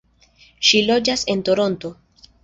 [0.69, 1.91] Ŝi loĝas en Toronto.